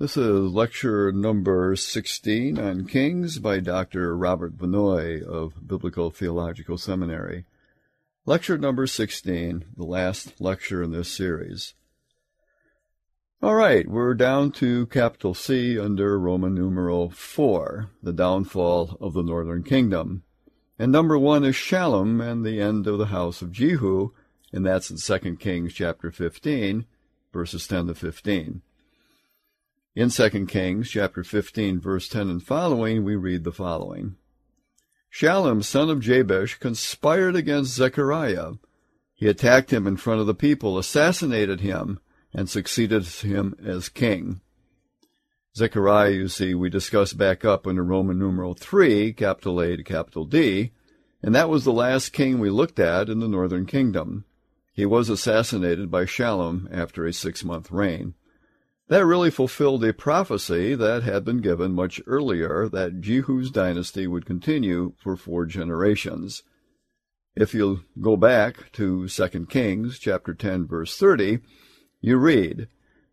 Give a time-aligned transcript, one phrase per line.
[0.00, 4.16] This is lecture number 16 on Kings by Dr.
[4.16, 7.44] Robert Vannoy of Biblical Theological Seminary.
[8.24, 11.74] Lecture number 16, the last lecture in this series.
[13.42, 19.22] All right, we're down to capital C under Roman numeral 4, the downfall of the
[19.22, 20.22] northern kingdom.
[20.78, 24.12] And number 1 is Shallum and the end of the house of Jehu,
[24.50, 26.86] and that's in 2 Kings chapter 15,
[27.34, 28.62] verses 10 to 15.
[29.96, 34.14] In 2 Kings chapter 15 verse 10 and following we read the following.
[35.12, 38.52] Shallum son of Jabesh conspired against Zechariah.
[39.14, 41.98] He attacked him in front of the people, assassinated him,
[42.32, 44.40] and succeeded him as king.
[45.56, 50.24] Zechariah, you see, we discussed back up under Roman numeral 3, capital A to capital
[50.24, 50.70] D,
[51.20, 54.24] and that was the last king we looked at in the northern kingdom.
[54.72, 58.14] He was assassinated by Shallum after a six-month reign.
[58.90, 64.26] That really fulfilled a prophecy that had been given much earlier that Jehu's dynasty would
[64.26, 66.42] continue for four generations.
[67.36, 71.38] If you go back to 2 Kings chapter 10 verse 30,
[72.00, 72.66] you read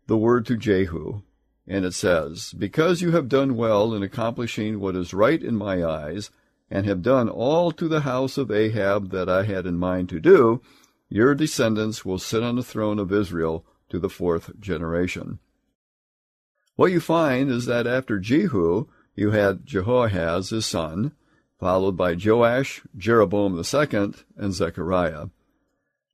[0.08, 1.22] the word to Jehu,
[1.64, 5.84] and it says, Because you have done well in accomplishing what is right in my
[5.84, 6.32] eyes,
[6.68, 10.18] and have done all to the house of Ahab that I had in mind to
[10.18, 10.60] do,
[11.08, 15.38] your descendants will sit on the throne of Israel to the fourth generation.
[16.78, 21.10] What you find is that after Jehu, you had Jehoahaz, his son,
[21.58, 25.26] followed by Joash, Jeroboam II, and Zechariah.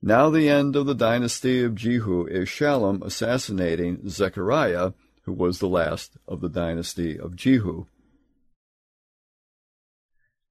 [0.01, 4.93] Now the end of the dynasty of Jehu is Shallum assassinating Zechariah,
[5.25, 7.85] who was the last of the dynasty of Jehu.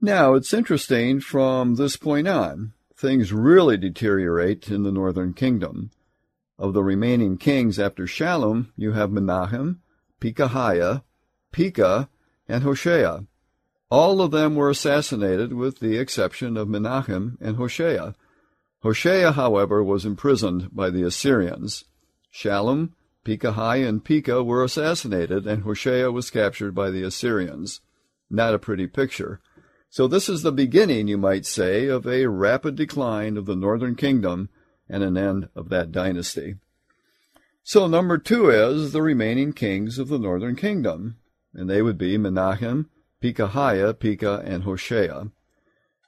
[0.01, 5.91] Now, it's interesting from this point on, things really deteriorate in the northern kingdom.
[6.57, 9.81] Of the remaining kings after Shallum, you have Menahem,
[10.25, 11.03] Pekahiah,
[11.53, 12.09] Pekah,
[12.49, 13.27] and Hoshea.
[13.91, 18.15] All of them were assassinated with the exception of Menahem and Hoshea.
[18.83, 21.85] Hoshea, however, was imprisoned by the Assyrians.
[22.33, 27.83] Shallum, Pekahiah, and Pekah were assassinated, and Hoshea was captured by the Assyrians.
[28.31, 29.43] Not a pretty picture.
[29.91, 33.95] So this is the beginning, you might say, of a rapid decline of the northern
[33.95, 34.49] kingdom
[34.89, 36.55] and an end of that dynasty.
[37.67, 41.17] So number two is the remaining kings of the northern kingdom,
[41.55, 42.91] and they would be Menahem,
[43.23, 45.31] Pekahiah, Pekah, and Hoshea.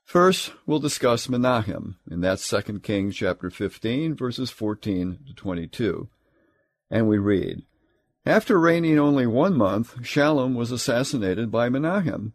[0.05, 6.11] First, we'll discuss Menahem, and that's 2 Kings chapter 15, verses 14 to 22.
[6.91, 7.63] And we read,
[8.27, 12.35] After reigning only one month, Shallum was assassinated by Menahem.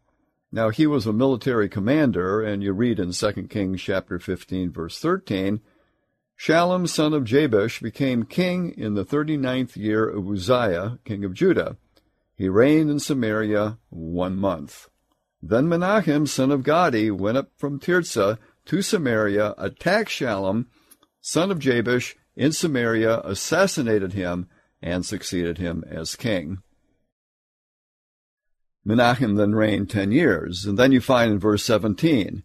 [0.51, 4.97] Now he was a military commander, and you read in 2 Kings chapter 15, verse
[4.97, 5.61] 13,
[6.41, 11.77] Shallum son of Jabesh became king in the thirty-ninth year of Uzziah, king of Judah.
[12.35, 14.87] He reigned in Samaria one month.
[15.39, 20.65] Then Menahem son of Gadi went up from Tirzah to Samaria, attacked Shallum
[21.19, 24.49] son of Jabesh in Samaria, assassinated him,
[24.81, 26.63] and succeeded him as king.
[28.83, 32.41] Menahem then reigned ten years, and then you find in verse 17,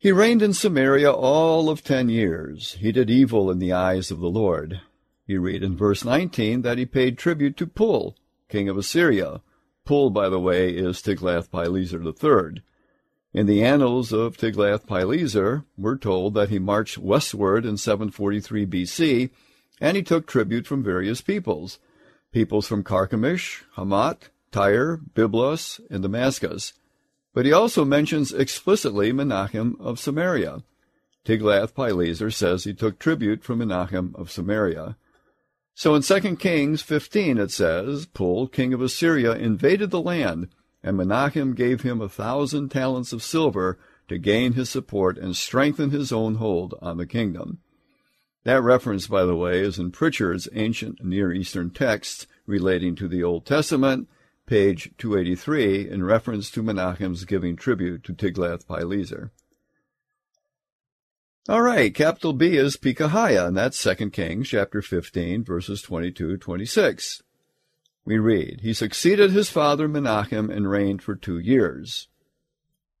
[0.00, 2.72] he reigned in Samaria all of ten years.
[2.80, 4.80] He did evil in the eyes of the Lord.
[5.26, 8.16] You read in verse 19 that he paid tribute to Pul,
[8.48, 9.42] king of Assyria.
[9.84, 12.62] Pul, by the way, is Tiglath-Pileser III.
[13.34, 19.30] In the annals of Tiglath-Pileser, we're told that he marched westward in 743 BC,
[19.82, 21.78] and he took tribute from various peoples,
[22.32, 26.72] peoples from Carchemish, Hamat, Tyre, Byblos, and Damascus.
[27.32, 30.62] But he also mentions explicitly Menahem of Samaria.
[31.24, 34.96] Tiglath-Pileser says he took tribute from Menahem of Samaria.
[35.74, 40.48] So in 2 Kings 15 it says, Pul, king of Assyria, invaded the land,
[40.82, 45.90] and Menahem gave him a thousand talents of silver to gain his support and strengthen
[45.90, 47.60] his own hold on the kingdom.
[48.44, 53.22] That reference, by the way, is in Pritchard's ancient Near Eastern texts relating to the
[53.22, 54.08] Old Testament
[54.50, 59.30] page 283, in reference to Menahem's giving tribute to Tiglath-Pileser.
[61.48, 67.22] All right, capital B is Pekahiah, and that's 2 Kings chapter 15, verses 22-26.
[68.04, 72.08] We read, He succeeded his father Menachem and reigned for two years.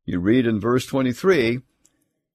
[0.04, 1.62] You read in verse 23,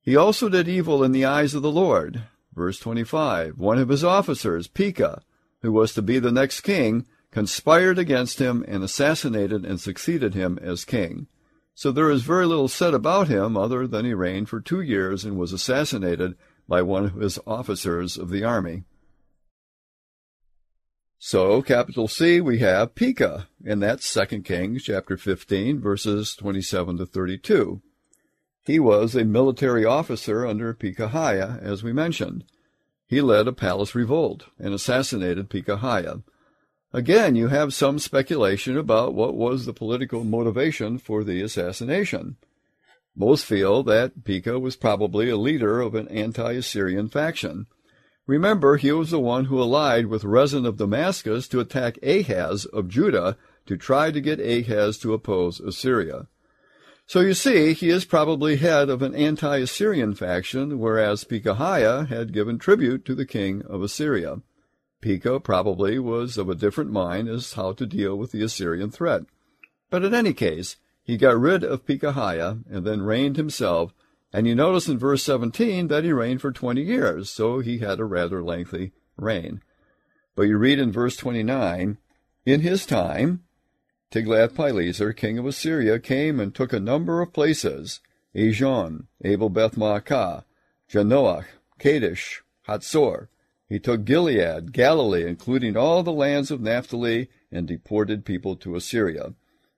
[0.01, 2.23] He also did evil in the eyes of the Lord.
[2.53, 5.21] Verse 25, one of his officers, Pekah,
[5.61, 10.57] who was to be the next king, conspired against him and assassinated and succeeded him
[10.61, 11.27] as king.
[11.73, 15.25] So there is very little said about him other than he reigned for two years
[15.25, 18.85] and was assassinated by one of his officers of the army.
[21.17, 27.05] So, capital C, we have Pekah, and that's 2 Kings chapter 15, verses 27 to
[27.05, 27.81] 32.
[28.63, 32.45] He was a military officer under Pekahiah, as we mentioned.
[33.05, 36.23] He led a palace revolt and assassinated Pekahiah.
[36.95, 42.37] Again, you have some speculation about what was the political motivation for the assassination.
[43.13, 47.65] Most feel that Pekah was probably a leader of an anti-Assyrian faction.
[48.25, 52.87] Remember, he was the one who allied with Rezin of Damascus to attack Ahaz of
[52.87, 56.27] Judah to try to get Ahaz to oppose Assyria.
[57.07, 62.57] So you see, he is probably head of an anti-Assyrian faction, whereas Pekahiah had given
[62.57, 64.37] tribute to the king of Assyria.
[65.05, 69.21] Pekah probably was of a different mind as how to deal with the Assyrian threat.
[69.91, 73.93] But in any case, he got rid of Pekahiah and then reigned himself
[74.35, 78.01] and you notice in verse 17 that he reigned for 20 years, so he had
[78.01, 79.61] a rather lengthy reign.
[80.35, 81.97] But you read in verse 29,
[82.45, 83.43] In his time,
[84.11, 88.01] Tiglath-Pileser, king of Assyria, came and took a number of places,
[88.35, 90.43] Ajon, Abel Beth Maacah,
[90.91, 91.45] Janoach,
[91.79, 93.29] Kadesh, Hatzor.
[93.67, 99.33] He took Gilead, Galilee, including all the lands of Naphtali, and deported people to Assyria.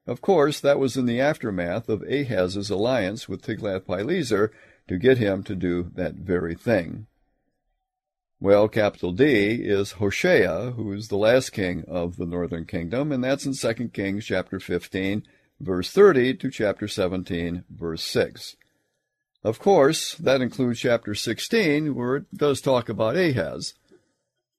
[0.06, 4.52] Of course, that was in the aftermath of Ahaz's alliance with Tiglath-Pileser
[4.88, 7.08] to get him to do that very thing.
[8.40, 13.24] Well, capital D is Hoshea, who is the last king of the northern kingdom, and
[13.24, 15.24] that's in 2 Kings chapter 15,
[15.60, 18.56] verse 30 to chapter 17, verse 6.
[19.48, 23.76] Of course, that includes chapter 16, where it does talk about Ahaz.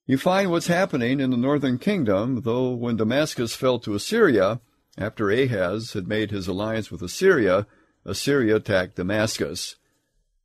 [0.07, 4.63] You find what's happening in the northern kingdom, though when Damascus fell to Assyria,
[4.97, 7.67] after Ahaz had made his alliance with Assyria,
[8.07, 9.77] Assyria attacked Damascus.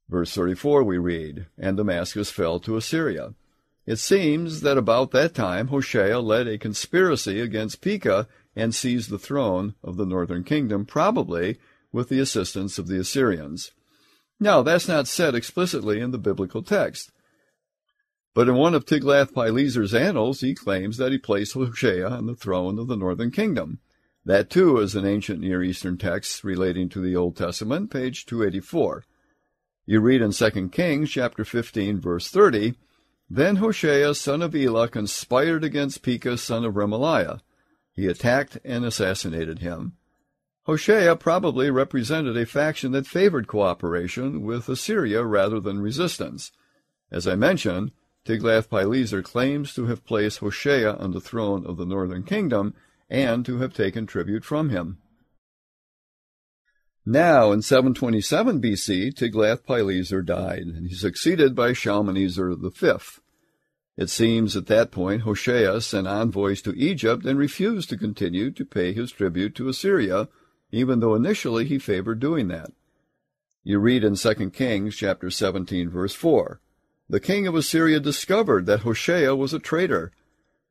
[0.09, 3.35] Verse 34 we read, And Damascus fell to Assyria.
[3.85, 9.17] It seems that about that time Hoshea led a conspiracy against Pekah and seized the
[9.17, 11.59] throne of the northern kingdom, probably
[11.93, 13.71] with the assistance of the Assyrians.
[14.43, 17.13] Now, that's not said explicitly in the biblical text.
[18.33, 22.77] But in one of Tiglath-Pileser's annals, he claims that he placed Hoshea on the throne
[22.77, 23.79] of the northern kingdom.
[24.25, 29.05] That too is an ancient Near Eastern text relating to the Old Testament, page 284.
[29.85, 32.73] You read in 2 Kings chapter 15 verse 30,
[33.29, 37.39] Then Hoshea son of Elah conspired against Pekah son of Remaliah.
[37.93, 39.93] He attacked and assassinated him.
[40.65, 46.51] Hoshea probably represented a faction that favored cooperation with Assyria rather than resistance.
[47.12, 47.92] As I mentioned,
[48.25, 52.74] Tiglath-Pileser claims to have placed Hoshea on the throne of the northern kingdom
[53.10, 55.00] and to have taken tribute from him.
[57.06, 62.92] Now, in 727 BC, Tiglath-Pileser died, and he succeeded by Shalmaneser V.
[63.98, 68.65] It seems at that point Hoshea sent envoys to Egypt and refused to continue to
[68.65, 70.30] pay his tribute to Assyria,
[70.73, 72.71] even though initially he favored doing that.
[73.63, 76.59] You read in 2 Kings chapter 17 verse 4.
[77.07, 80.11] The king of Assyria discovered that Hoshea was a traitor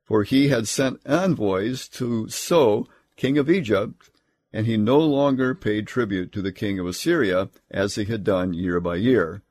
[0.04, 4.10] for he had sent envoys to So, king of Egypt,
[4.52, 8.52] and he no longer paid tribute to the king of Assyria as he had done
[8.52, 9.42] year by year.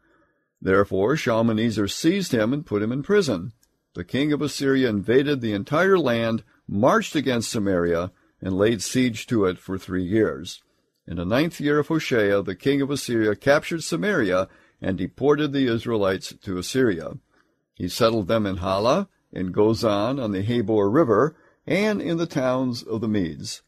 [0.62, 3.54] Therefore Shalmaneser seized him and put him in prison.
[3.96, 8.12] The king of Assyria invaded the entire land, marched against Samaria,
[8.42, 10.62] and laid siege to it for three years.
[11.08, 14.48] In the ninth year of Hoshea, the king of Assyria captured Samaria
[14.82, 17.18] and deported the Israelites to Assyria.
[17.76, 22.84] He settled them in Hala, in Gozan on the Habor River, and in the towns
[22.84, 23.62] of the Medes.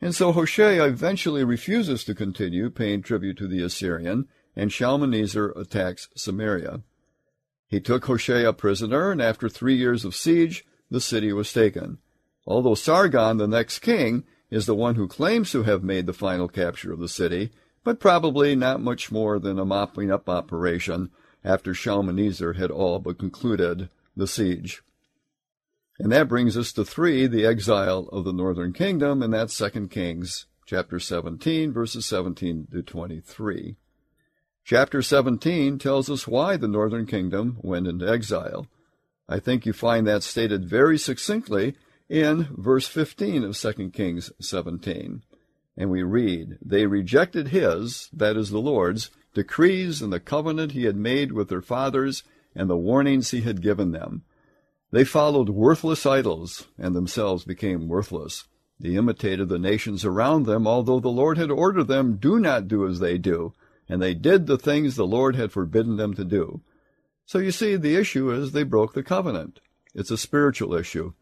[0.00, 6.08] And so Hoshea eventually refuses to continue paying tribute to the Assyrian, and Shalmaneser attacks
[6.14, 6.82] Samaria.
[7.66, 11.98] He took Hoshea prisoner, and after three years of siege, the city was taken.
[12.46, 16.48] Although Sargon, the next king, is the one who claims to have made the final
[16.48, 17.50] capture of the city,
[17.82, 21.10] but probably not much more than a mopping up operation
[21.44, 24.82] after Shalmaneser had all but concluded the siege.
[25.98, 29.88] And that brings us to three, the exile of the northern kingdom, and that's 2
[29.88, 33.76] Kings chapter 17, verses 17 to 23.
[34.64, 38.66] Chapter 17 tells us why the northern kingdom went into exile.
[39.28, 41.76] I think you find that stated very succinctly
[42.08, 45.22] in verse 15 of 2 Kings 17.
[45.76, 50.84] And we read, They rejected his, that is the Lord's, decrees and the covenant he
[50.84, 52.22] had made with their fathers
[52.54, 54.22] and the warnings he had given them.
[54.92, 58.46] They followed worthless idols and themselves became worthless.
[58.78, 62.86] They imitated the nations around them, although the Lord had ordered them, do not do
[62.86, 63.54] as they do.
[63.88, 66.62] And they did the things the Lord had forbidden them to do.
[67.26, 69.60] So you see, the issue is they broke the covenant.
[69.94, 71.12] It's a spiritual issue.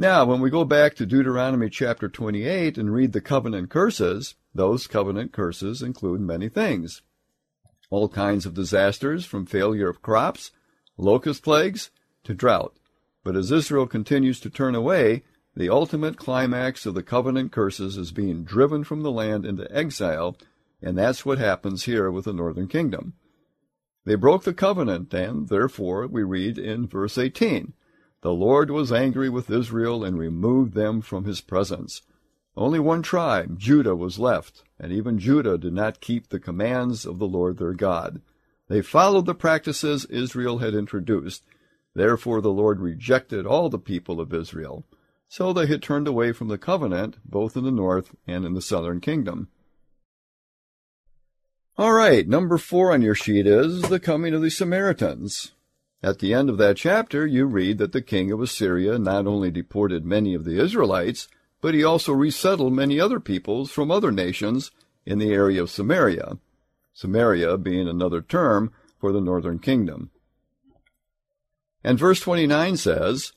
[0.00, 4.86] Now, when we go back to Deuteronomy chapter 28 and read the covenant curses, those
[4.86, 7.02] covenant curses include many things.
[7.90, 10.52] All kinds of disasters from failure of crops,
[10.96, 11.90] locust plagues,
[12.24, 12.74] to drought.
[13.22, 15.22] But as Israel continues to turn away,
[15.54, 20.34] the ultimate climax of the covenant curses is being driven from the land into exile,
[20.80, 23.12] and that's what happens here with the northern kingdom.
[24.06, 27.74] They broke the covenant, and therefore we read in verse 18
[28.22, 32.02] The Lord was angry with Israel and removed them from his presence.
[32.56, 37.18] Only one tribe, Judah, was left, and even Judah did not keep the commands of
[37.18, 38.20] the Lord their God.
[38.68, 41.44] They followed the practices Israel had introduced.
[41.94, 44.84] Therefore the Lord rejected all the people of Israel.
[45.28, 48.60] So they had turned away from the covenant, both in the north and in the
[48.60, 49.48] southern kingdom.
[51.78, 55.52] All right, number four on your sheet is the coming of the Samaritans.
[56.02, 59.50] At the end of that chapter, you read that the king of Assyria not only
[59.50, 61.28] deported many of the Israelites,
[61.60, 64.70] but he also resettled many other peoples from other nations
[65.04, 66.38] in the area of Samaria,
[66.94, 70.10] Samaria being another term for the northern kingdom.
[71.84, 73.32] And verse 29 says,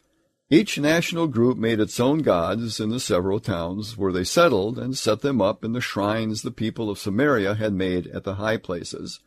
[0.49, 4.95] each national group made its own gods in the several towns where they settled and
[4.95, 8.57] set them up in the shrines the people of Samaria had made at the high
[8.57, 9.19] places.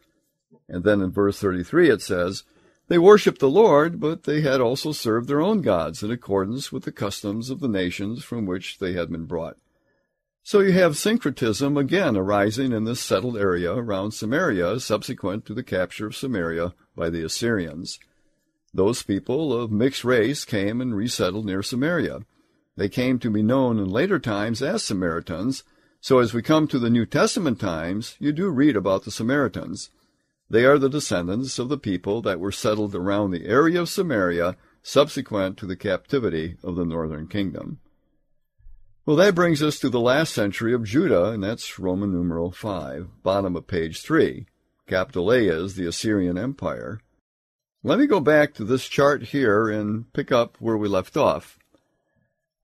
[0.69, 2.45] And then in verse 33 it says,
[2.88, 6.85] They worshipped the Lord, but they had also served their own gods in accordance with
[6.85, 9.57] the customs of the nations from which they had been brought.
[10.45, 15.64] So you have syncretism again arising in this settled area around Samaria subsequent to the
[15.64, 17.99] capture of Samaria by the Assyrians.
[18.73, 22.21] Those people of mixed race came and resettled near Samaria.
[22.76, 25.64] They came to be known in later times as Samaritans,
[26.00, 29.90] so as we come to the New Testament times, you do read about the Samaritans.
[30.49, 34.57] They are the descendants of the people that were settled around the area of Samaria
[34.83, 37.81] subsequent to the captivity of the northern kingdom.
[39.05, 43.23] Well, that brings us to the last century of Judah, and that's Roman numeral 5,
[43.23, 44.47] bottom of page 3.
[44.87, 47.00] Capital A is the Assyrian Empire.
[47.83, 51.59] Let me go back to this chart here and pick up where we left off.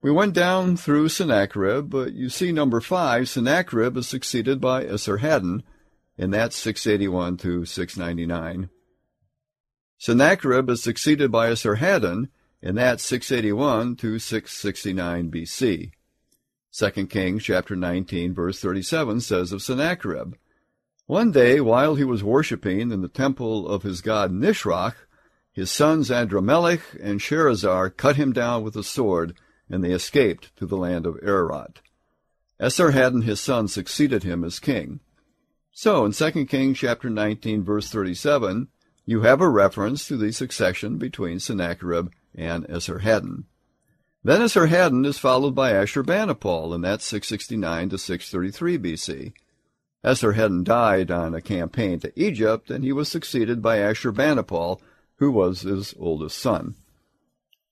[0.01, 5.63] We went down through Sennacherib, but you see number 5, Sennacherib is succeeded by Esarhaddon,
[6.17, 8.69] and that's 681 to 699.
[9.97, 12.29] Sennacherib is succeeded by Esarhaddon,
[12.61, 15.91] and that's 681 to 669 BC.
[16.75, 20.33] 2 Kings chapter 19 verse 37 says of Sennacherib,
[21.05, 24.95] One day while he was worshipping in the temple of his god Nisroch,
[25.51, 29.37] his sons Adramelech and Sharezer cut him down with a sword,
[29.69, 31.79] and they escaped to the land of Ararat.
[32.59, 34.99] Esarhaddon his son succeeded him as king.
[35.75, 38.67] So in 2 Kings chapter 19 verse 37,
[39.05, 43.45] you have a reference to the succession between Sennacherib and Esarhaddon.
[44.23, 49.33] Then Esarhaddon is followed by Ashurbanipal, and that's 669 to 633 BC.
[50.05, 54.79] Esarhaddon died on a campaign to Egypt, and he was succeeded by Ashurbanipal,
[55.15, 56.75] who was his oldest son.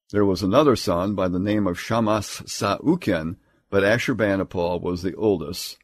[0.09, 3.37] There was another son by the name of Shamash Sa'ukin,
[3.69, 5.77] but Ashurbanipal was the oldest.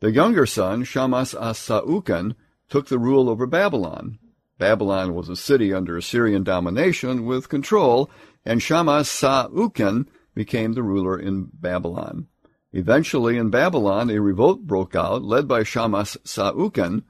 [0.00, 2.34] The younger son, Shamash Sa'ukin,
[2.68, 4.18] took the rule over Babylon.
[4.58, 8.10] Babylon was a city under Assyrian domination with control,
[8.44, 12.26] and Shamash Sa'ukin became the ruler in Babylon.
[12.72, 17.04] Eventually, in Babylon, a revolt broke out, led by Shamash Sa'ukin,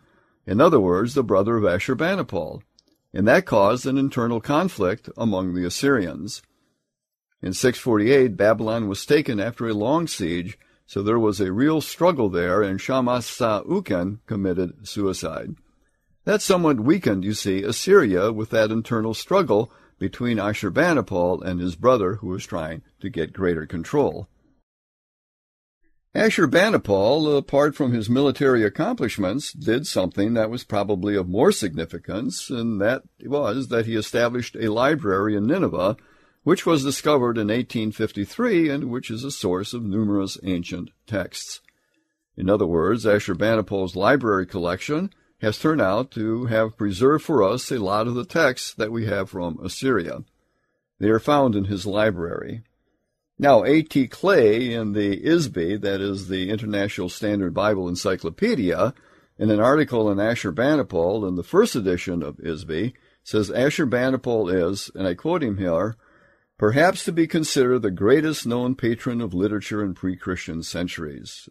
[0.47, 2.63] in other words, the brother of Ashurbanipal
[3.17, 6.43] and that caused an internal conflict among the Assyrians.
[7.41, 12.29] In 648, Babylon was taken after a long siege, so there was a real struggle
[12.29, 15.57] there, and Shamash Sa'ukin committed suicide.
[16.25, 22.17] That somewhat weakened, you see, Assyria with that internal struggle between Ashurbanipal and his brother
[22.17, 24.29] who was trying to get greater control.
[26.15, 32.81] Ashurbanipal, apart from his military accomplishments, did something that was probably of more significance, and
[32.81, 35.97] that was that he established a library in Nineveh,
[36.47, 41.61] which was discovered in 1853 and which is a source of numerous ancient texts.
[42.37, 45.11] In other words, Ashurbanipal's library collection
[45.41, 49.07] has turned out to have preserved for us a lot of the texts that we
[49.07, 50.21] have from Assyria.
[51.01, 52.63] They are found in his library.
[53.41, 54.07] Now, A.T.
[54.07, 58.95] Clay in the ISBE, that is the International Standard Bible Encyclopedia,
[59.37, 62.93] in an article in Ashurbanipal in the first edition of ISBE,
[63.25, 65.97] says Ashurbanipal is, and I quote him here,
[66.59, 71.49] perhaps to be considered the greatest known patron of literature in pre-Christian centuries,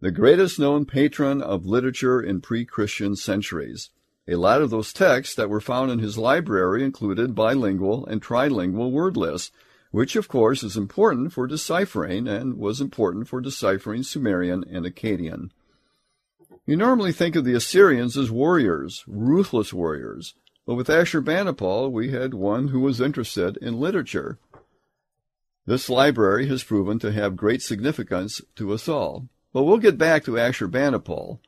[0.00, 3.90] The greatest known patron of literature in pre-Christian centuries.
[4.28, 8.90] A lot of those texts that were found in his library included bilingual and trilingual
[8.90, 9.52] word lists,
[9.90, 15.50] which of course is important for deciphering and was important for deciphering Sumerian and Akkadian.
[16.66, 20.34] You normally think of the Assyrians as warriors, ruthless warriors,
[20.66, 24.38] but with Ashurbanipal we had one who was interested in literature.
[25.64, 29.28] This library has proven to have great significance to us all.
[29.52, 31.38] But we'll get back to Ashurbanipal.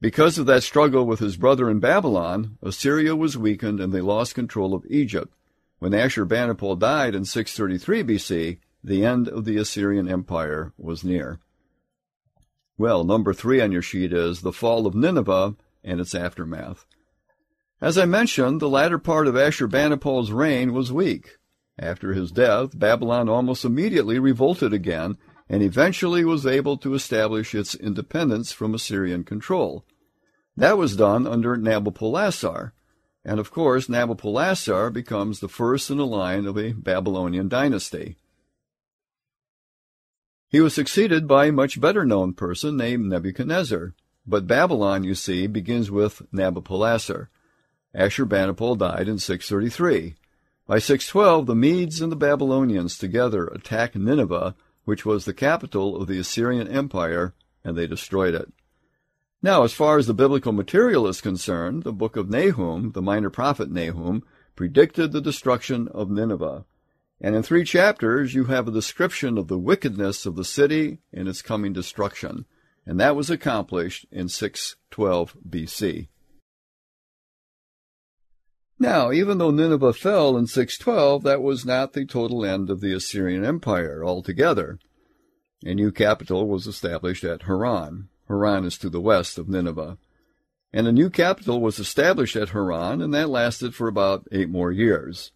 [0.00, 4.34] Because of that struggle with his brother in Babylon, Assyria was weakened and they lost
[4.34, 5.32] control of Egypt.
[5.78, 11.40] When Ashurbanipal died in 633 BC, the end of the Assyrian Empire was near.
[12.78, 16.86] Well, number three on your sheet is the fall of Nineveh and its aftermath.
[17.80, 21.38] As I mentioned, the latter part of Ashurbanipal's reign was weak.
[21.78, 25.16] After his death, Babylon almost immediately revolted again
[25.48, 29.86] and eventually was able to establish its independence from Assyrian control.
[30.56, 32.72] That was done under Nabopolassar,
[33.24, 38.16] and of course Nabopolassar becomes the first in the line of a Babylonian dynasty.
[40.48, 43.94] He was succeeded by a much better known person named Nebuchadnezzar,
[44.26, 47.28] but Babylon, you see, begins with Nabopolassar.
[47.94, 50.14] Ashurbanipal died in 633.
[50.66, 54.54] By 612, the Medes and the Babylonians together attack Nineveh
[54.84, 58.52] which was the capital of the Assyrian Empire, and they destroyed it.
[59.42, 63.30] Now, as far as the biblical material is concerned, the book of Nahum, the minor
[63.30, 64.24] prophet Nahum,
[64.56, 66.64] predicted the destruction of Nineveh.
[67.20, 71.28] And in three chapters, you have a description of the wickedness of the city and
[71.28, 72.46] its coming destruction.
[72.84, 76.08] And that was accomplished in 612 BC.
[78.82, 82.94] Now, even though Nineveh fell in 612, that was not the total end of the
[82.94, 84.78] Assyrian Empire altogether.
[85.66, 88.08] A new capital was established at Haran.
[88.26, 89.98] Haran is to the west of Nineveh.
[90.72, 94.72] And a new capital was established at Haran, and that lasted for about eight more
[94.72, 95.30] years.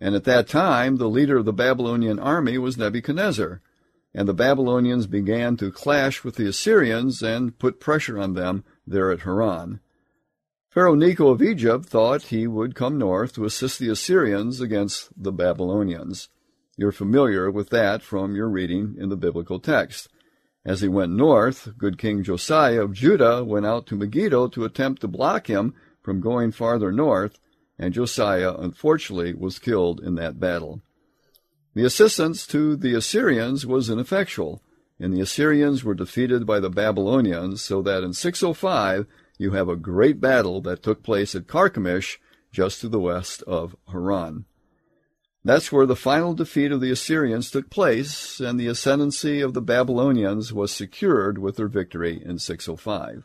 [0.00, 3.60] And at that time, the leader of the Babylonian army was Nebuchadnezzar,
[4.12, 9.12] and the Babylonians began to clash with the Assyrians and put pressure on them there
[9.12, 9.78] at Haran.
[10.74, 15.30] Pharaoh Necho of Egypt thought he would come north to assist the Assyrians against the
[15.30, 16.30] Babylonians.
[16.76, 20.08] You're familiar with that from your reading in the biblical text.
[20.64, 25.00] As he went north, good King Josiah of Judah went out to Megiddo to attempt
[25.02, 27.38] to block him from going farther north,
[27.78, 30.82] and Josiah unfortunately was killed in that battle.
[31.74, 34.60] The assistance to the Assyrians was ineffectual,
[34.98, 39.06] and the Assyrians were defeated by the Babylonians, so that in 605
[39.38, 42.18] you have a great battle that took place at Carchemish,
[42.52, 44.44] just to the west of Haran.
[45.44, 49.60] That's where the final defeat of the Assyrians took place, and the ascendancy of the
[49.60, 53.24] Babylonians was secured with their victory in 605.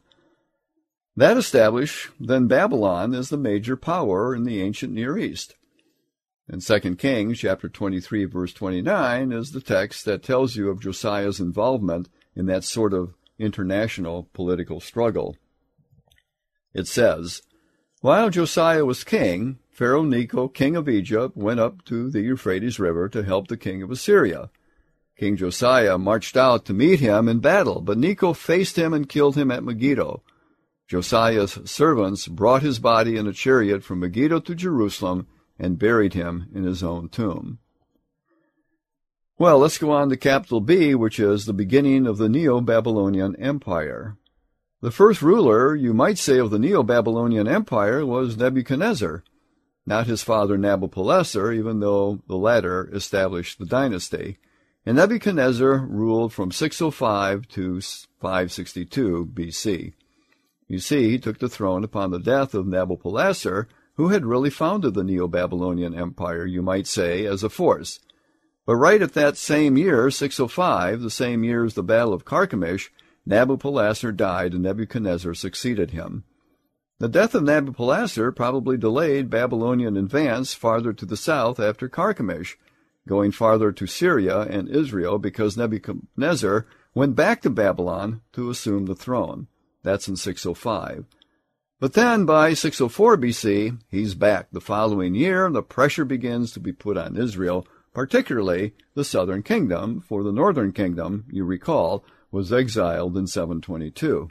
[1.15, 5.55] That established then Babylon as the major power in the ancient Near East.
[6.51, 11.39] In 2 Kings chapter 23 verse 29 is the text that tells you of Josiah's
[11.39, 15.35] involvement in that sort of international political struggle.
[16.73, 17.41] It says,
[18.01, 23.09] While Josiah was king, Pharaoh Necho, king of Egypt, went up to the Euphrates River
[23.09, 24.49] to help the king of Assyria.
[25.17, 29.35] King Josiah marched out to meet him in battle, but Necho faced him and killed
[29.35, 30.21] him at Megiddo.
[30.87, 35.27] Josiah's servants brought his body in a chariot from Megiddo to Jerusalem
[35.57, 37.59] and buried him in his own tomb.
[39.37, 44.17] Well, let's go on to capital B, which is the beginning of the Neo-Babylonian Empire.
[44.81, 49.25] The first ruler, you might say, of the Neo-Babylonian Empire was Nebuchadnezzar,
[49.85, 54.37] not his father Nabopolassar, even though the latter established the dynasty.
[54.85, 59.93] And Nebuchadnezzar ruled from 605 to 562 BC.
[60.69, 64.93] You see, he took the throne upon the death of Nabopolassar, who had really founded
[64.93, 67.99] the Neo-Babylonian Empire, you might say, as a force.
[68.65, 72.89] But right at that same year, 605, the same year as the Battle of Carchemish,
[73.29, 76.23] Nabopolassar died and Nebuchadnezzar succeeded him.
[76.97, 82.57] The death of Nabopolassar probably delayed Babylonian advance farther to the south after Carchemish,
[83.07, 86.65] going farther to Syria and Israel because Nebuchadnezzar
[86.95, 89.47] went back to Babylon to assume the throne.
[89.83, 91.05] That's in 605.
[91.79, 94.47] But then by 604 BC, he's back.
[94.51, 99.43] The following year, and the pressure begins to be put on Israel, particularly the southern
[99.43, 104.29] kingdom, for the northern kingdom, you recall, was exiled in 722.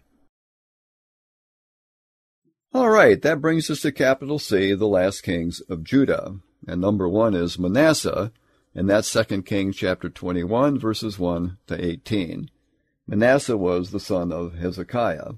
[2.75, 6.37] All right, that brings us to capital C, the last kings of Judah.
[6.67, 8.31] And number one is Manasseh,
[8.75, 12.51] and that's 2 Kings chapter 21, verses 1 to 18.
[13.07, 15.33] Manasseh was the son of Hezekiah.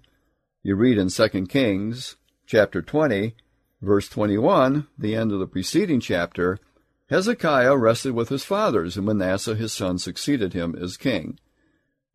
[0.62, 3.36] You read in 2 Kings chapter 20,
[3.80, 6.58] verse 21, the end of the preceding chapter,
[7.08, 11.38] Hezekiah rested with his fathers, and Manasseh his son succeeded him as king.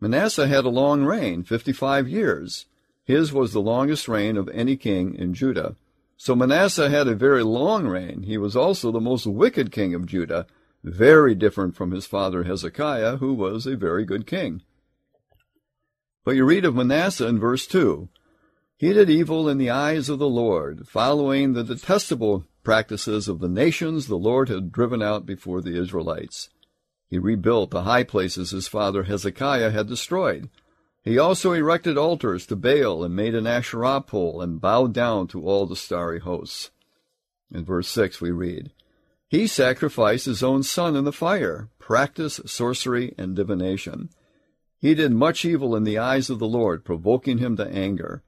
[0.05, 2.67] Manasseh had a long reign, fifty-five years.
[3.05, 5.77] His was the longest reign of any king in Judah.
[6.15, 8.21] So Manasseh had a very long reign.
[8.21, 10.45] He was also the most wicked king of Judah,
[10.83, 14.61] very different from his father Hezekiah, who was a very good king.
[16.23, 18.07] But you read of Manasseh in verse 2.
[18.77, 23.49] He did evil in the eyes of the Lord, following the detestable practices of the
[23.49, 26.49] nations the Lord had driven out before the Israelites.
[27.07, 30.49] He rebuilt the high places his father Hezekiah had destroyed.
[31.03, 35.45] He also erected altars to Baal and made an Asherah pole and bowed down to
[35.45, 36.71] all the starry hosts.
[37.51, 38.71] In verse 6 we read,
[39.29, 44.09] He sacrificed his own son in the fire, practiced sorcery and divination.
[44.79, 48.23] He did much evil in the eyes of the Lord, provoking him to anger.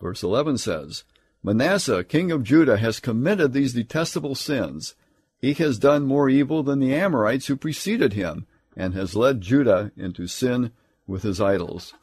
[0.00, 1.04] Verse 11 says,
[1.42, 4.94] Manasseh, king of Judah, has committed these detestable sins.
[5.42, 9.90] He has done more evil than the Amorites who preceded him, and has led Judah
[9.96, 10.70] into sin
[11.06, 11.94] with his idols.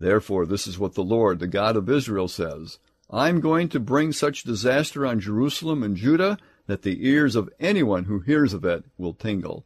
[0.00, 4.12] Therefore, this is what the Lord, the God of Israel, says I'm going to bring
[4.12, 8.84] such disaster on Jerusalem and Judah that the ears of anyone who hears of it
[8.98, 9.64] will tingle.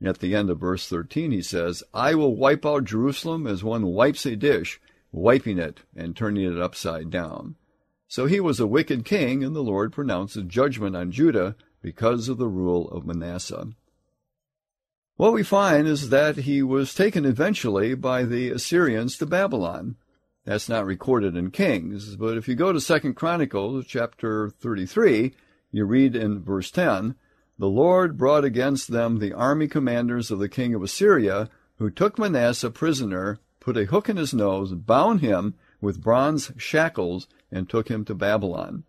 [0.00, 3.62] And at the end of verse 13, he says, I will wipe out Jerusalem as
[3.62, 4.80] one wipes a dish,
[5.12, 7.56] wiping it and turning it upside down.
[8.08, 12.38] So he was a wicked king, and the Lord pronounced judgment on Judah because of
[12.38, 13.68] the rule of Manasseh.
[15.16, 19.96] What we find is that he was taken eventually by the Assyrians to Babylon.
[20.46, 25.34] That's not recorded in Kings, but if you go to 2 Chronicles chapter 33,
[25.72, 27.16] you read in verse 10,
[27.58, 32.18] The Lord brought against them the army commanders of the king of Assyria, who took
[32.18, 37.88] Manasseh prisoner, put a hook in his nose, bound him with bronze shackles, and took
[37.88, 38.84] him to Babylon.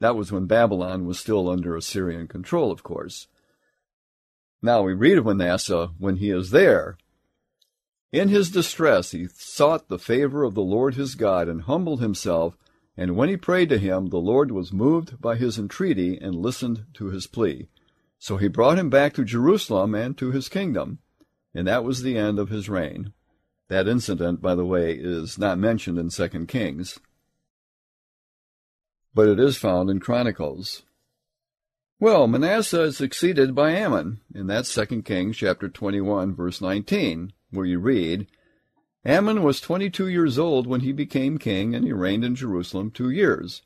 [0.00, 3.26] That was when Babylon was still under Assyrian control, of course.
[4.62, 6.98] Now we read of Manasseh when he is there.
[8.10, 12.56] In his distress he sought the favor of the Lord his God and humbled himself,
[12.96, 16.86] and when he prayed to him, the Lord was moved by his entreaty and listened
[16.94, 17.68] to his plea.
[18.18, 20.98] So he brought him back to Jerusalem and to his kingdom,
[21.54, 23.12] and that was the end of his reign.
[23.68, 26.98] That incident, by the way, is not mentioned in Second Kings,
[29.18, 30.84] but it is found in Chronicles.
[31.98, 37.66] Well, Manasseh is succeeded by Amon, and that's 2 Kings chapter 21, verse 19, where
[37.66, 38.28] you read,
[39.04, 43.10] Amon was 22 years old when he became king, and he reigned in Jerusalem two
[43.10, 43.62] years.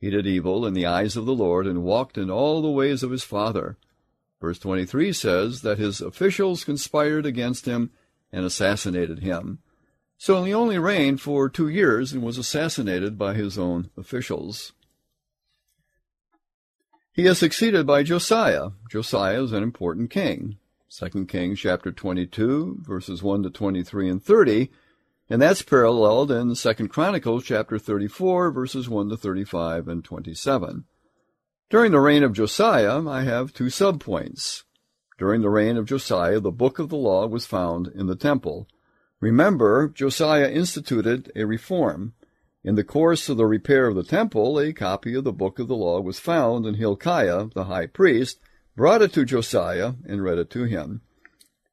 [0.00, 3.04] He did evil in the eyes of the Lord, and walked in all the ways
[3.04, 3.76] of his father.
[4.40, 7.92] Verse 23 says that his officials conspired against him
[8.32, 9.60] and assassinated him.
[10.18, 14.72] So he only reigned for two years and was assassinated by his own officials.
[17.16, 18.72] He is succeeded by Josiah.
[18.90, 20.58] Josiah is an important king.
[20.90, 24.70] 2 Kings chapter 22, verses 1 to 23 and 30,
[25.30, 30.84] and that's paralleled in 2 Chronicles chapter 34, verses 1 to 35 and 27.
[31.70, 34.64] During the reign of Josiah, I have two subpoints.
[35.16, 38.68] During the reign of Josiah, the book of the law was found in the temple.
[39.20, 42.12] Remember, Josiah instituted a reform.
[42.66, 45.68] In the course of the repair of the temple, a copy of the book of
[45.68, 48.40] the law was found, and Hilkiah, the high priest,
[48.74, 51.00] brought it to Josiah and read it to him.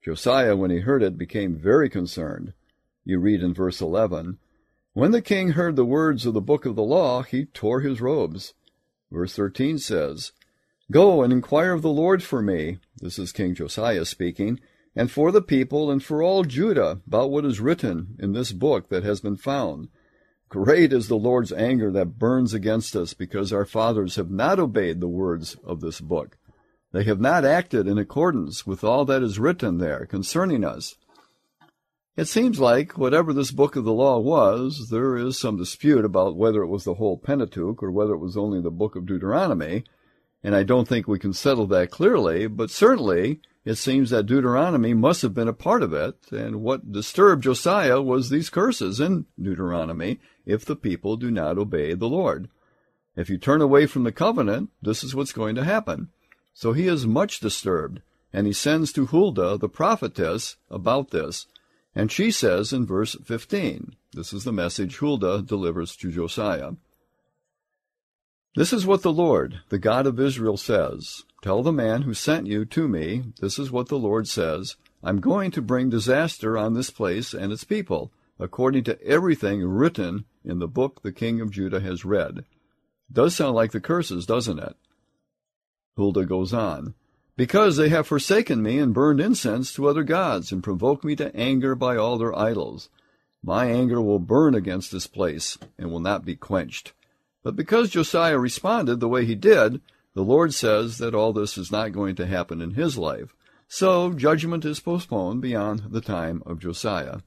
[0.05, 2.53] Josiah, when he heard it, became very concerned.
[3.03, 4.37] You read in verse 11,
[4.93, 7.99] When the king heard the words of the book of the law, he tore his
[7.99, 8.53] robes.
[9.11, 10.31] Verse 13 says,
[10.91, 14.59] Go and inquire of the Lord for me, this is King Josiah speaking,
[14.95, 18.89] and for the people and for all Judah about what is written in this book
[18.89, 19.87] that has been found
[20.53, 25.01] Great is the Lord's anger that burns against us because our fathers have not obeyed
[25.01, 26.37] the words of this book.
[26.91, 30.93] They have not acted in accordance with all that is written there concerning us.
[32.15, 36.37] It seems like whatever this book of the law was, there is some dispute about
[36.37, 39.85] whether it was the whole Pentateuch or whether it was only the book of Deuteronomy,
[40.43, 44.93] and I don't think we can settle that clearly, but certainly it seems that Deuteronomy
[44.93, 49.25] must have been a part of it, and what disturbed Josiah was these curses in
[49.41, 52.49] Deuteronomy if the people do not obey the Lord.
[53.15, 56.09] If you turn away from the covenant, this is what's going to happen.
[56.53, 58.01] So he is much disturbed,
[58.33, 61.47] and he sends to Huldah, the prophetess, about this.
[61.95, 66.71] And she says in verse 15, this is the message Huldah delivers to Josiah.
[68.55, 72.47] This is what the Lord, the God of Israel, says Tell the man who sent
[72.47, 76.73] you to me, this is what the Lord says I'm going to bring disaster on
[76.73, 81.51] this place and its people, according to everything written in the book the king of
[81.51, 82.45] Judah has read.
[83.11, 84.77] Does sound like the curses, doesn't it?
[85.97, 86.93] Huldah goes on.
[87.35, 91.35] because they have forsaken me and burned incense to other gods, and provoked me to
[91.35, 92.89] anger by all their idols.
[93.43, 96.93] My anger will burn against this place, and will not be quenched.
[97.43, 99.81] But because Josiah responded the way he did,
[100.15, 103.33] the Lord says that all this is not going to happen in his life.
[103.67, 107.19] So judgment is postponed beyond the time of Josiah.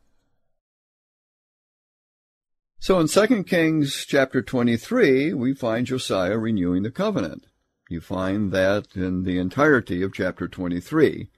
[2.79, 7.47] So in 2 Kings chapter 23, we find Josiah renewing the covenant.
[7.89, 11.29] You find that in the entirety of chapter 23.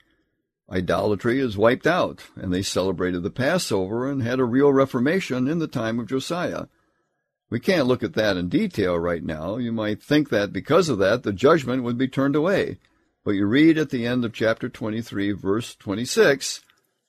[0.70, 5.58] Idolatry is wiped out, and they celebrated the Passover and had a real reformation in
[5.58, 6.66] the time of Josiah.
[7.50, 9.56] We can't look at that in detail right now.
[9.56, 12.78] You might think that because of that, the judgment would be turned away.
[13.24, 16.62] But you read at the end of chapter 23, verse 26,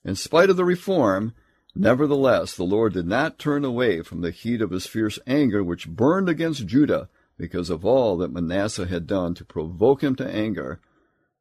[0.06, 1.34] In spite of the reform,
[1.76, 5.90] nevertheless, the Lord did not turn away from the heat of his fierce anger which
[5.90, 10.80] burned against Judah because of all that Manasseh had done to provoke him to anger.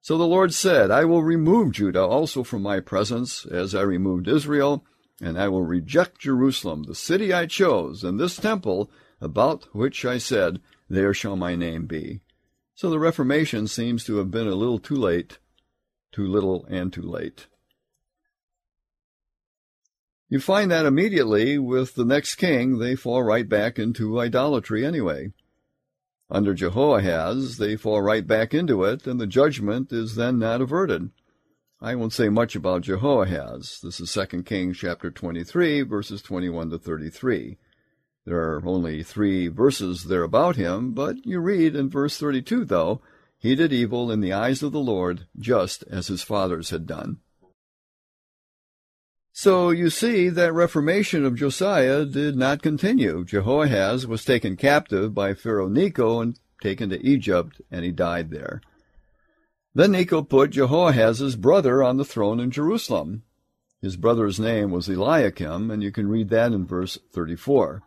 [0.00, 4.28] So the Lord said, I will remove Judah also from my presence, as I removed
[4.28, 4.84] Israel,
[5.20, 10.18] and I will reject Jerusalem, the city I chose, and this temple, about which I
[10.18, 12.20] said, There shall my name be.
[12.74, 15.38] So the Reformation seems to have been a little too late,
[16.12, 17.48] too little and too late.
[20.28, 25.32] You find that immediately with the next king, they fall right back into idolatry anyway.
[26.30, 31.10] Under Jehoahaz, they fall right back into it, and the judgment is then not averted.
[31.80, 33.78] I won't say much about Jehoahaz.
[33.84, 37.56] This is 2 Kings chapter 23, verses 21 to 33.
[38.24, 43.00] There are only three verses there about him, but you read in verse 32, though,
[43.38, 47.18] he did evil in the eyes of the Lord, just as his fathers had done.
[49.32, 53.24] So you see that reformation of Josiah did not continue.
[53.24, 58.62] Jehoahaz was taken captive by Pharaoh Necho and taken to Egypt, and he died there.
[59.74, 63.22] Then Necho put Jehoahaz's brother on the throne in Jerusalem.
[63.80, 67.82] His brother's name was Eliakim, and you can read that in verse 34.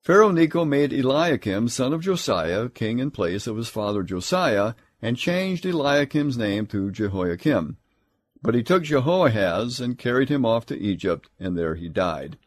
[0.00, 5.16] Pharaoh Necho made Eliakim, son of Josiah, king in place of his father Josiah, and
[5.16, 7.76] changed Eliakim's name to Jehoiakim.
[8.40, 12.38] But he took Jehoahaz and carried him off to Egypt, and there he died.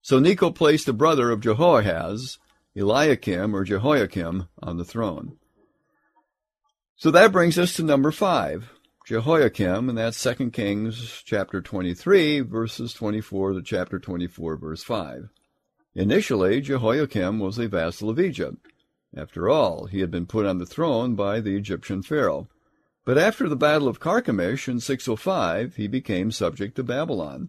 [0.00, 2.38] So Necho placed the brother of Jehoahaz,
[2.74, 5.36] Eliakim or Jehoiakim, on the throne.
[7.02, 8.70] So that brings us to number five,
[9.06, 15.28] Jehoiakim, and that's 2 Kings chapter 23, verses 24 to chapter 24, verse 5.
[15.96, 18.64] Initially, Jehoiakim was a vassal of Egypt.
[19.16, 22.46] After all, he had been put on the throne by the Egyptian Pharaoh.
[23.04, 27.48] But after the Battle of Carchemish in 605, he became subject to Babylon.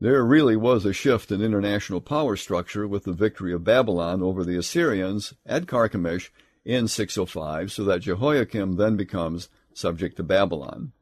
[0.00, 4.42] There really was a shift in international power structure with the victory of Babylon over
[4.42, 6.30] the Assyrians at Carchemish
[6.64, 10.92] in 605, so that Jehoiakim then becomes subject to Babylon.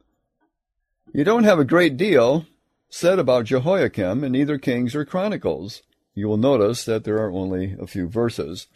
[1.12, 2.46] You don't have a great deal
[2.90, 5.82] said about Jehoiakim in either Kings or Chronicles.
[6.14, 8.66] You will notice that there are only a few verses,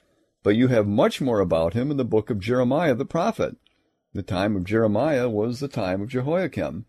[0.42, 3.56] but you have much more about him in the book of Jeremiah the prophet.
[4.12, 6.84] The time of Jeremiah was the time of Jehoiakim.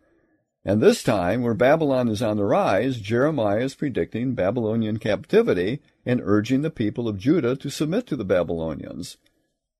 [0.66, 6.22] And this time, where Babylon is on the rise, Jeremiah is predicting Babylonian captivity and
[6.24, 9.18] urging the people of Judah to submit to the Babylonians.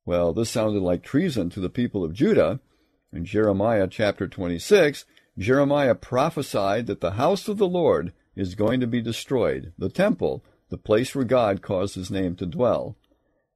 [0.06, 2.60] Well, this sounded like treason to the people of Judah.
[3.14, 5.06] In Jeremiah chapter 26,
[5.38, 10.44] Jeremiah prophesied that the house of the Lord is going to be destroyed, the temple,
[10.70, 12.98] the place where God caused his name to dwell.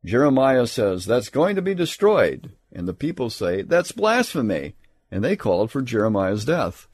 [0.05, 4.75] Jeremiah says that's going to be destroyed, and the people say that's blasphemy,
[5.12, 6.88] and they called for Jeremiah's death.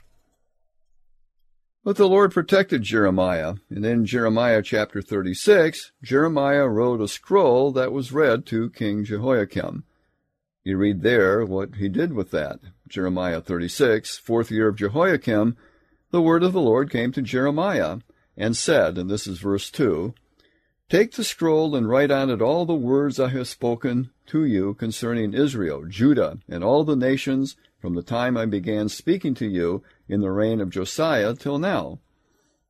[1.86, 7.92] But the Lord protected Jeremiah, and in Jeremiah chapter 36, Jeremiah wrote a scroll that
[7.92, 9.84] was read to King Jehoiakim.
[10.64, 12.60] You read there what he did with that.
[12.88, 15.58] Jeremiah 36, fourth year of Jehoiakim,
[16.12, 17.98] the word of the Lord came to Jeremiah,
[18.38, 20.14] and said, and this is verse 2,
[20.88, 24.74] Take the scroll and write on it all the words I have spoken to you
[24.76, 29.84] concerning Israel, Judah, and all the nations from the time I began speaking to you
[30.08, 32.00] in the reign of Josiah till now.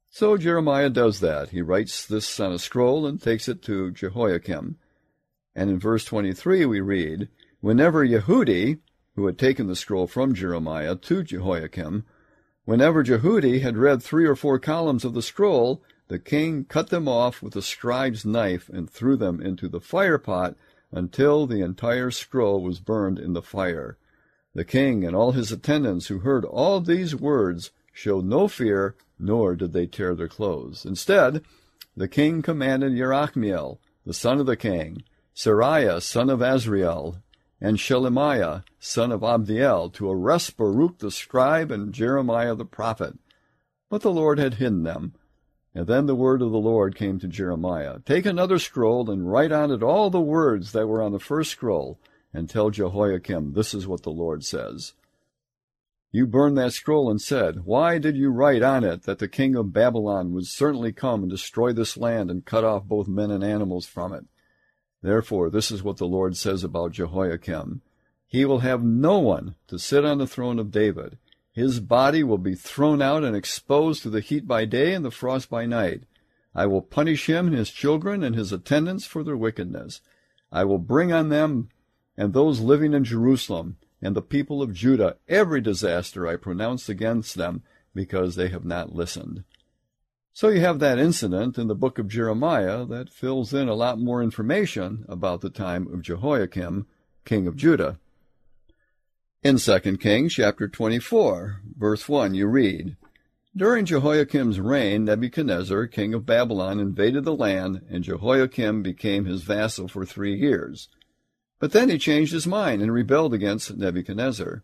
[0.09, 1.49] So Jeremiah does that.
[1.49, 4.77] He writes this on a scroll and takes it to Jehoiakim.
[5.55, 7.29] And in verse 23 we read,
[7.61, 8.79] Whenever Yehudi,
[9.15, 12.05] who had taken the scroll from Jeremiah to Jehoiakim,
[12.65, 17.07] whenever Jehudi had read three or four columns of the scroll, the king cut them
[17.07, 20.55] off with a scribe's knife and threw them into the fire pot
[20.91, 23.97] until the entire scroll was burned in the fire.
[24.55, 29.55] The king and all his attendants who heard all these words showed no fear, nor
[29.55, 30.85] did they tear their clothes.
[30.85, 31.43] Instead,
[31.95, 35.03] the king commanded Yerachmiel, the son of the king,
[35.35, 37.21] Seraiah, son of Azriel,
[37.59, 43.17] and Shelemiah, son of Abdiel, to arrest Baruch the scribe and Jeremiah the prophet.
[43.89, 45.13] But the Lord had hidden them.
[45.73, 49.51] And then the word of the Lord came to Jeremiah Take another scroll and write
[49.51, 51.99] on it all the words that were on the first scroll,
[52.33, 54.93] and tell Jehoiakim, This is what the Lord says.
[56.11, 59.55] You burned that scroll and said, Why did you write on it that the king
[59.55, 63.43] of Babylon would certainly come and destroy this land and cut off both men and
[63.43, 64.25] animals from it?
[65.01, 67.81] Therefore, this is what the Lord says about Jehoiakim.
[68.27, 71.17] He will have no one to sit on the throne of David.
[71.51, 75.11] His body will be thrown out and exposed to the heat by day and the
[75.11, 76.03] frost by night.
[76.55, 80.01] I will punish him and his children and his attendants for their wickedness.
[80.51, 81.69] I will bring on them
[82.17, 87.35] and those living in Jerusalem and the people of Judah every disaster I pronounce against
[87.35, 87.63] them
[87.95, 89.43] because they have not listened.
[90.35, 93.99] So you have that incident in the book of Jeremiah that fills in a lot
[93.99, 96.87] more information about the time of Jehoiakim,
[97.23, 97.99] king of Judah.
[99.43, 102.97] In 2 Kings chapter 24, verse 1, you read,
[103.55, 109.87] During Jehoiakim's reign, Nebuchadnezzar, king of Babylon, invaded the land, and Jehoiakim became his vassal
[109.87, 110.89] for three years.
[111.59, 114.63] But then he changed his mind and rebelled against Nebuchadnezzar.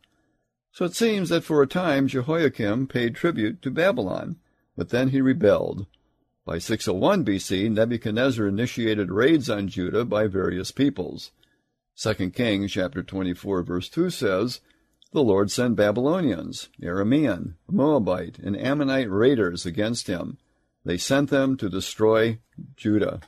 [0.72, 4.38] So it seems that for a time Jehoiakim paid tribute to Babylon,
[4.76, 5.88] but then he rebelled.
[6.46, 11.32] By 601 BC, Nebuchadnezzar initiated raids on Judah by various peoples.
[12.02, 14.62] 2 Kings chapter 24 verse 2 says,
[15.12, 20.38] The Lord sent Babylonians, Aramean, Moabite, and Ammonite raiders against him.
[20.86, 22.40] They sent them to destroy
[22.76, 23.20] Judah.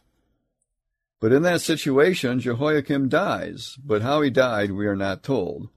[1.22, 5.70] But in that situation, Jehoiakim dies, but how he died we are not told.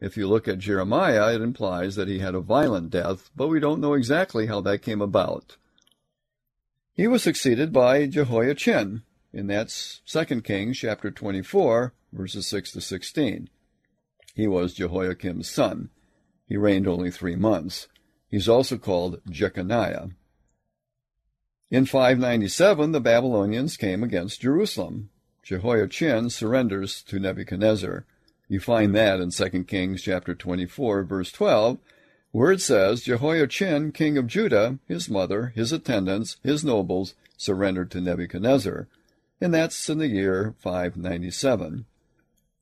[0.00, 3.58] If you look at Jeremiah, it implies that he had a violent death, but we
[3.58, 5.56] don't know exactly how that came about.
[6.94, 13.50] He was succeeded by Jehoiachin, and that's 2 Kings chapter 24, verses 6 to 16.
[14.36, 15.90] He was Jehoiakim's son.
[16.46, 17.88] He reigned only three months.
[18.28, 20.10] He's also called Jeconiah.
[21.72, 25.08] In 597, the Babylonians came against Jerusalem.
[25.42, 28.04] Jehoiachin surrenders to Nebuchadnezzar.
[28.46, 31.78] You find that in 2 Kings chapter 24, verse 12,
[32.30, 38.02] where it says, Jehoiachin, king of Judah, his mother, his attendants, his nobles, surrendered to
[38.02, 38.86] Nebuchadnezzar.
[39.40, 41.86] And that's in the year 597.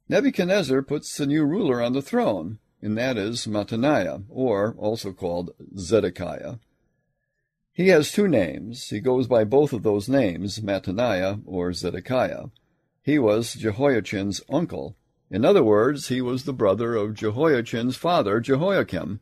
[0.08, 5.50] Nebuchadnezzar puts a new ruler on the throne, and that is Mattaniah, or also called
[5.76, 6.58] Zedekiah.
[7.80, 8.90] He has two names.
[8.90, 12.48] He goes by both of those names, Mattaniah or Zedekiah.
[13.02, 14.98] He was Jehoiachin's uncle.
[15.30, 19.20] In other words, he was the brother of Jehoiachin's father, Jehoiakim.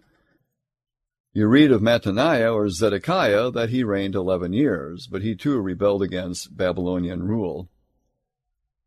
[1.32, 6.02] You read of Mattaniah or Zedekiah that he reigned eleven years, but he too rebelled
[6.02, 7.68] against Babylonian rule.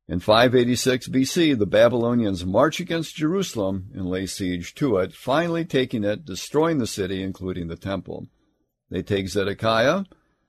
[0.06, 6.04] In 586 BC, the Babylonians march against Jerusalem and lay siege to it, finally taking
[6.04, 8.28] it, destroying the city, including the temple.
[8.92, 10.04] They take Zedekiah,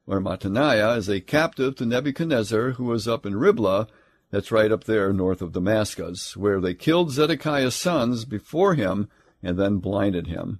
[0.05, 3.87] or Mattaniah, as a captive to Nebuchadnezzar, who was up in Riblah,
[4.33, 9.09] that's right up there north of Damascus, where they killed Zedekiah's sons before him
[9.43, 10.59] and then blinded him.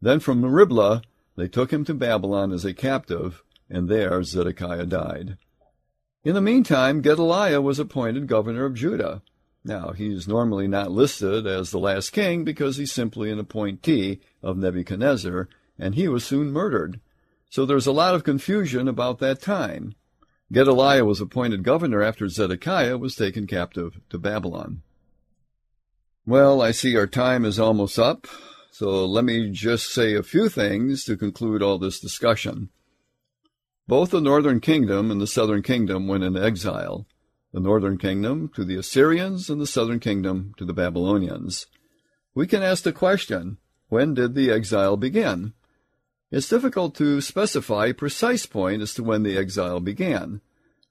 [0.00, 1.02] Then from Riblah
[1.36, 5.36] they took him to Babylon as a captive, and there Zedekiah died.
[6.24, 9.22] In the meantime, Gedaliah was appointed governor of Judah.
[9.64, 14.56] Now, he's normally not listed as the last king because he's simply an appointee of
[14.56, 17.00] Nebuchadnezzar, and he was soon murdered.
[17.50, 19.96] So there's a lot of confusion about that time.
[20.52, 24.82] Gedaliah was appointed governor after Zedekiah was taken captive to Babylon.
[26.24, 28.28] Well, I see our time is almost up,
[28.70, 32.70] so let me just say a few things to conclude all this discussion.
[33.88, 37.08] Both the northern kingdom and the southern kingdom went into exile,
[37.52, 41.66] the northern kingdom to the Assyrians and the southern kingdom to the Babylonians.
[42.32, 43.58] We can ask the question,
[43.88, 45.54] when did the exile begin?
[46.30, 50.40] It's difficult to specify a precise point as to when the exile began.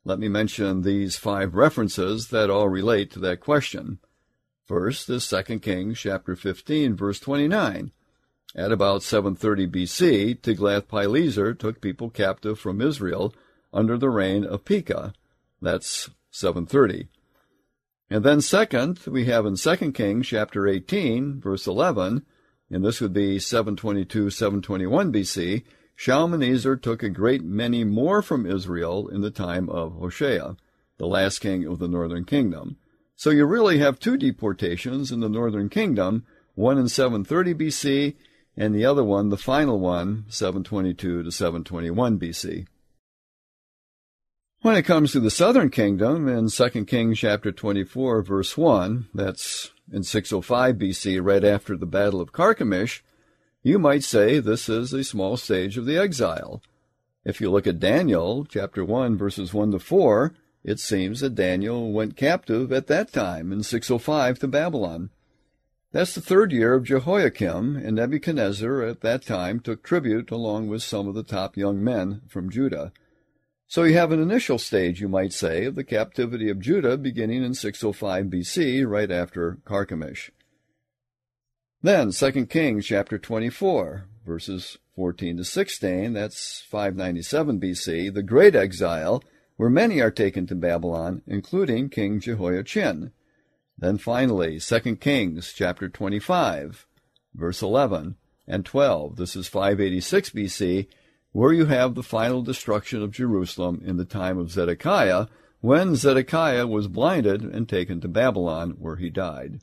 [0.04, 4.00] Let me mention these five references that all relate to that question.
[4.66, 7.92] First is 2 Kings chapter 15 verse 29.
[8.56, 13.34] At about 730 BC, Tiglath-Pileser took people captive from Israel
[13.72, 15.14] under the reign of Pekah.
[15.62, 17.08] That's 730.
[18.10, 22.26] And then second, we have in 2 Kings chapter 18 verse 11,
[22.70, 25.64] and this would be 722, 721 BC,
[25.96, 30.56] Shalmaneser took a great many more from Israel in the time of Hoshea,
[30.98, 32.78] the last king of the northern kingdom.
[33.16, 38.16] So you really have two deportations in the northern kingdom, one in 730 BC
[38.56, 42.68] and the other one, the final one, 722 to 721 BC.
[44.62, 49.72] When it comes to the southern kingdom, in 2 Kings chapter 24, verse 1, that's
[49.92, 53.02] in 605 BC, right after the Battle of Carchemish,
[53.64, 56.62] you might say this is a small stage of the exile.
[57.26, 60.34] If you look at Daniel, chapter 1, verses 1 to 4,
[60.64, 65.10] it seems that Daniel went captive at that time in 605 to Babylon.
[65.92, 70.84] That's the third year of Jehoiakim, and Nebuchadnezzar at that time took tribute along with
[70.84, 72.92] some of the top young men from Judah.
[73.70, 77.44] So you have an initial stage, you might say, of the captivity of Judah beginning
[77.44, 80.32] in 605 BC, right after Carchemish.
[81.84, 89.24] Then 2 Kings chapter 24, verses 14 to 16, that's 597 BC, the great exile,
[89.56, 93.12] where many are taken to Babylon, including King Jehoiachin.
[93.78, 96.88] Then finally, 2 Kings chapter 25,
[97.36, 98.16] verse 11
[98.48, 99.18] and 12.
[99.18, 100.88] This is 586 BC,
[101.32, 105.28] where you have the final destruction of Jerusalem in the time of Zedekiah,
[105.62, 109.60] when Zedekiah was blinded and taken to Babylon, where he died.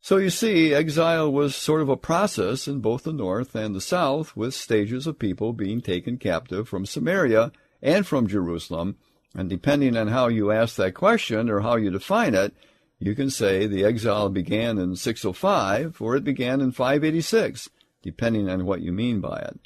[0.00, 3.80] So you see, exile was sort of a process in both the north and the
[3.80, 7.50] south, with stages of people being taken captive from Samaria
[7.82, 8.96] and from Jerusalem,
[9.34, 12.54] and depending on how you ask that question or how you define it,
[12.98, 17.68] you can say the exile began in 605 or it began in 586,
[18.02, 19.60] depending on what you mean by it.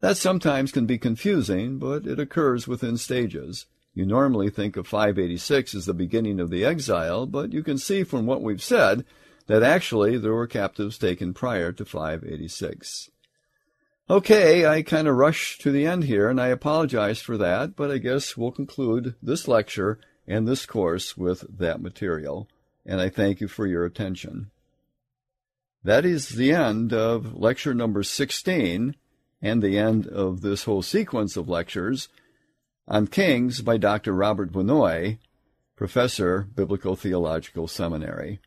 [0.00, 3.66] That sometimes can be confusing, but it occurs within stages.
[3.94, 8.04] You normally think of 586 as the beginning of the exile, but you can see
[8.04, 9.04] from what we've said
[9.46, 13.10] that actually there were captives taken prior to 586.
[14.08, 17.90] Okay, I kind of rushed to the end here, and I apologize for that, but
[17.90, 22.48] I guess we'll conclude this lecture and this course with that material,
[22.84, 24.50] and I thank you for your attention.
[25.82, 28.94] That is the end of lecture number 16
[29.40, 32.08] and the end of this whole sequence of lectures
[32.88, 34.12] on Kings by Dr.
[34.12, 35.18] Robert Vannoy,
[35.76, 38.40] Professor, Biblical Theological Seminary.